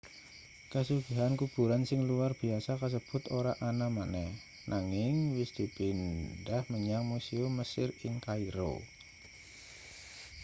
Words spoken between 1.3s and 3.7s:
kuburan sing luwar biyasa kasebut ora